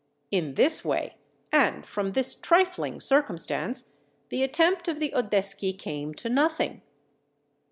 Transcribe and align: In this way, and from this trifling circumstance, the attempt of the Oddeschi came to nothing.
In 0.31 0.55
this 0.55 0.83
way, 0.83 1.17
and 1.51 1.85
from 1.85 2.13
this 2.13 2.33
trifling 2.33 2.99
circumstance, 2.99 3.91
the 4.29 4.41
attempt 4.41 4.87
of 4.87 4.99
the 4.99 5.13
Oddeschi 5.15 5.73
came 5.77 6.15
to 6.15 6.27
nothing. 6.27 6.81